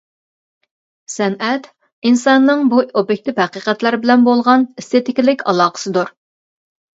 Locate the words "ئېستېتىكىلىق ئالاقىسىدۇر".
4.79-6.13